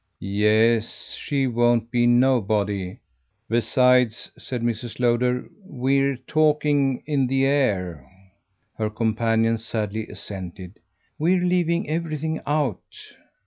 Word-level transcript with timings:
"Yes, 0.19 1.11
she 1.13 1.45
won't 1.45 1.91
be 1.91 2.07
nobody. 2.07 2.97
Besides," 3.47 4.31
said 4.35 4.63
Mrs. 4.63 4.99
Lowder, 4.99 5.47
"we're 5.61 6.15
talking 6.17 7.03
in 7.05 7.27
the 7.27 7.45
air." 7.45 8.09
Her 8.79 8.89
companion 8.89 9.59
sadly 9.59 10.07
assented. 10.07 10.79
"We're 11.19 11.43
leaving 11.43 11.87
everything 11.87 12.41
out." 12.47 12.81